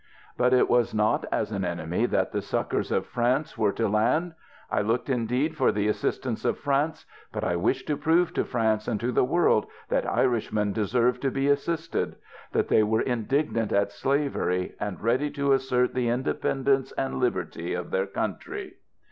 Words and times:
But 0.35 0.51
it 0.51 0.67
was 0.67 0.95
not 0.95 1.25
as 1.31 1.51
an 1.51 1.63
enemy 1.63 2.07
that 2.07 2.31
the 2.31 2.41
succours 2.41 2.91
of 2.91 3.05
France 3.05 3.55
were 3.55 3.71
to 3.73 3.87
land; 3.87 4.33
I 4.71 4.81
looked 4.81 5.11
indeed 5.11 5.55
for 5.55 5.71
the 5.71 5.87
assistance 5.87 6.43
of 6.43 6.57
France; 6.57 7.05
but 7.31 7.43
I 7.43 7.55
wished 7.55 7.85
to 7.85 7.97
prove 7.97 8.33
to 8.33 8.43
France 8.43 8.87
and 8.87 8.99
to 8.99 9.11
the 9.11 9.23
world, 9.23 9.67
that 9.89 10.09
Irishmen 10.11 10.73
deserved 10.73 11.21
to 11.21 11.29
be 11.29 11.49
assisted! 11.49 12.15
That 12.51 12.67
they 12.67 12.81
were 12.81 13.01
indignant 13.01 13.71
at 13.71 13.91
slavery, 13.91 14.73
and 14.79 14.99
ready 14.99 15.29
to 15.33 15.51
assert 15.53 15.93
the 15.93 16.09
independence 16.09 16.91
and 16.93 17.19
liberty 17.19 17.75
of 17.75 17.91
their 17.91 18.07
country. 18.07 18.77